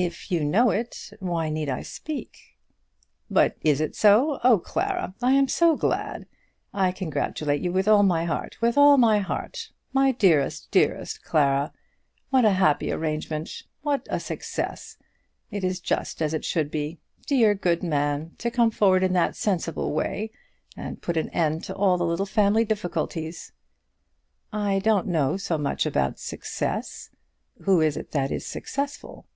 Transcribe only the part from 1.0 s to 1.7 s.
why need